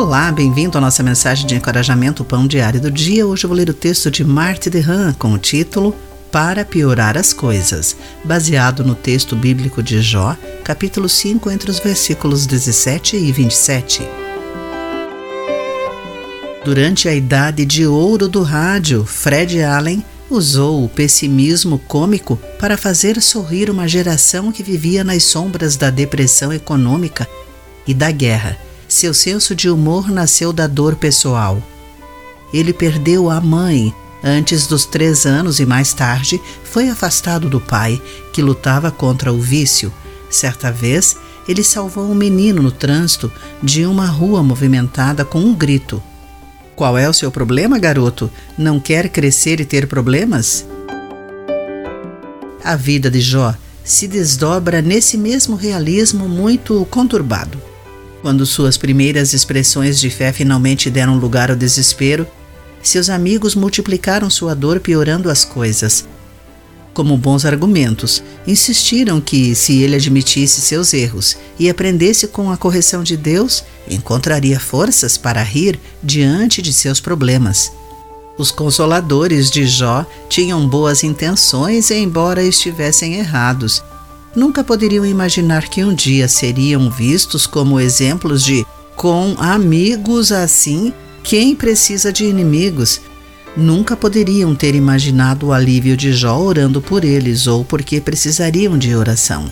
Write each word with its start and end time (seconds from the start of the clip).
Olá, 0.00 0.32
bem-vindo 0.32 0.78
à 0.78 0.80
nossa 0.80 1.02
mensagem 1.02 1.46
de 1.46 1.54
encorajamento 1.54 2.24
Pão 2.24 2.46
Diário 2.46 2.80
do 2.80 2.90
Dia. 2.90 3.26
Hoje 3.26 3.44
eu 3.44 3.48
vou 3.48 3.56
ler 3.56 3.68
o 3.68 3.74
texto 3.74 4.10
de 4.10 4.24
Marty 4.24 4.70
DeHaan 4.70 5.12
com 5.12 5.30
o 5.34 5.38
título 5.38 5.94
Para 6.32 6.64
Piorar 6.64 7.18
as 7.18 7.34
Coisas, 7.34 7.94
baseado 8.24 8.82
no 8.82 8.94
texto 8.94 9.36
bíblico 9.36 9.82
de 9.82 10.00
Jó, 10.00 10.34
capítulo 10.64 11.06
5, 11.06 11.50
entre 11.50 11.70
os 11.70 11.78
versículos 11.78 12.46
17 12.46 13.14
e 13.14 13.30
27. 13.30 14.08
Durante 16.64 17.06
a 17.06 17.14
idade 17.14 17.66
de 17.66 17.86
ouro 17.86 18.26
do 18.26 18.42
rádio, 18.42 19.04
Fred 19.04 19.62
Allen 19.62 20.02
usou 20.30 20.82
o 20.82 20.88
pessimismo 20.88 21.78
cômico 21.78 22.38
para 22.58 22.78
fazer 22.78 23.20
sorrir 23.20 23.68
uma 23.68 23.86
geração 23.86 24.50
que 24.50 24.62
vivia 24.62 25.04
nas 25.04 25.24
sombras 25.24 25.76
da 25.76 25.90
depressão 25.90 26.50
econômica 26.50 27.28
e 27.86 27.92
da 27.92 28.10
guerra. 28.10 28.69
Seu 29.00 29.14
senso 29.14 29.54
de 29.54 29.70
humor 29.70 30.10
nasceu 30.10 30.52
da 30.52 30.66
dor 30.66 30.94
pessoal. 30.94 31.62
Ele 32.52 32.70
perdeu 32.70 33.30
a 33.30 33.40
mãe 33.40 33.94
antes 34.22 34.66
dos 34.66 34.84
três 34.84 35.24
anos 35.24 35.58
e 35.58 35.64
mais 35.64 35.94
tarde 35.94 36.38
foi 36.62 36.90
afastado 36.90 37.48
do 37.48 37.58
pai, 37.58 37.98
que 38.30 38.42
lutava 38.42 38.90
contra 38.90 39.32
o 39.32 39.40
vício. 39.40 39.90
Certa 40.28 40.70
vez, 40.70 41.16
ele 41.48 41.64
salvou 41.64 42.10
um 42.10 42.14
menino 42.14 42.62
no 42.62 42.70
trânsito 42.70 43.32
de 43.62 43.86
uma 43.86 44.04
rua 44.04 44.42
movimentada 44.42 45.24
com 45.24 45.38
um 45.38 45.54
grito. 45.54 46.02
Qual 46.76 46.98
é 46.98 47.08
o 47.08 47.14
seu 47.14 47.30
problema, 47.30 47.78
garoto? 47.78 48.30
Não 48.58 48.78
quer 48.78 49.08
crescer 49.08 49.60
e 49.60 49.64
ter 49.64 49.86
problemas? 49.86 50.66
A 52.62 52.76
vida 52.76 53.10
de 53.10 53.22
Jó 53.22 53.54
se 53.82 54.06
desdobra 54.06 54.82
nesse 54.82 55.16
mesmo 55.16 55.56
realismo 55.56 56.28
muito 56.28 56.86
conturbado. 56.90 57.69
Quando 58.22 58.44
suas 58.44 58.76
primeiras 58.76 59.32
expressões 59.32 59.98
de 59.98 60.10
fé 60.10 60.32
finalmente 60.32 60.90
deram 60.90 61.18
lugar 61.18 61.50
ao 61.50 61.56
desespero, 61.56 62.26
seus 62.82 63.08
amigos 63.08 63.54
multiplicaram 63.54 64.28
sua 64.28 64.54
dor 64.54 64.80
piorando 64.80 65.30
as 65.30 65.44
coisas 65.44 66.06
como 66.92 67.16
bons 67.16 67.44
argumentos, 67.44 68.22
insistiram 68.46 69.20
que, 69.20 69.54
se 69.54 69.80
ele 69.80 69.96
admitisse 69.96 70.60
seus 70.60 70.92
erros 70.92 71.36
e 71.58 71.70
aprendesse 71.70 72.26
com 72.26 72.50
a 72.50 72.56
correção 72.56 73.02
de 73.02 73.16
Deus, 73.16 73.64
encontraria 73.88 74.58
forças 74.60 75.16
para 75.16 75.42
rir 75.42 75.80
diante 76.02 76.60
de 76.60 76.72
seus 76.72 77.00
problemas. 77.00 77.72
Os 78.36 78.50
consoladores 78.50 79.50
de 79.50 79.66
Jó 79.66 80.04
tinham 80.28 80.68
boas 80.68 81.04
intenções, 81.04 81.90
embora 81.90 82.42
estivessem 82.42 83.14
errados. 83.14 83.82
Nunca 84.34 84.62
poderiam 84.62 85.04
imaginar 85.04 85.68
que 85.68 85.82
um 85.84 85.94
dia 85.94 86.28
seriam 86.28 86.90
vistos 86.90 87.46
como 87.46 87.80
exemplos 87.80 88.44
de 88.44 88.64
com 88.96 89.34
amigos 89.38 90.30
assim, 90.30 90.92
quem 91.22 91.54
precisa 91.54 92.12
de 92.12 92.24
inimigos? 92.24 93.00
nunca 93.56 93.96
poderiam 93.96 94.54
ter 94.54 94.74
imaginado 94.74 95.46
o 95.46 95.52
alívio 95.52 95.96
de 95.96 96.12
Jó 96.12 96.38
orando 96.38 96.80
por 96.80 97.04
eles 97.04 97.46
ou 97.46 97.64
porque 97.64 98.00
precisariam 98.00 98.78
de 98.78 98.94
oração. 98.94 99.50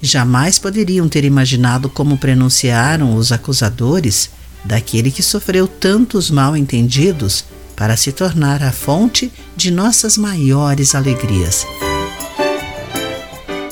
Jamais 0.00 0.58
poderiam 0.58 1.08
ter 1.08 1.24
imaginado 1.24 1.88
como 1.88 2.18
pronunciaram 2.18 3.14
os 3.14 3.32
acusadores 3.32 4.30
daquele 4.64 5.10
que 5.10 5.22
sofreu 5.22 5.66
tantos 5.66 6.30
mal-entendidos 6.30 7.44
para 7.74 7.96
se 7.96 8.12
tornar 8.12 8.62
a 8.62 8.72
fonte 8.72 9.32
de 9.56 9.70
nossas 9.70 10.16
maiores 10.16 10.94
alegrias. 10.94 11.66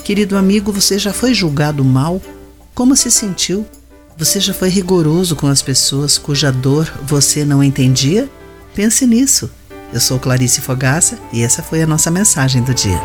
Querido 0.07 0.37
amigo, 0.37 0.71
você 0.71 1.01
já 1.01 1.13
foi 1.13 1.35
julgado 1.35 1.85
mal? 1.85 2.23
Como 2.77 2.95
se 2.95 3.11
sentiu? 3.11 3.67
Você 4.17 4.39
já 4.39 4.55
foi 4.55 4.69
rigoroso 4.69 5.35
com 5.35 5.49
as 5.49 5.63
pessoas 5.63 6.17
cuja 6.17 6.53
dor 6.53 6.89
você 7.03 7.45
não 7.45 7.61
entendia? 7.61 8.31
Pense 8.73 9.05
nisso. 9.05 9.51
Eu 9.93 9.99
sou 9.99 10.21
Clarice 10.21 10.61
Fogaça 10.61 11.19
e 11.33 11.43
essa 11.43 11.61
foi 11.61 11.83
a 11.83 11.89
nossa 11.89 12.09
mensagem 12.09 12.63
do 12.63 12.73
dia. 12.73 13.01